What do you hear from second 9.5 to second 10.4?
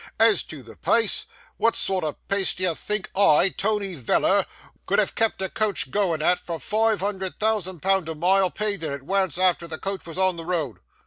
the coach was on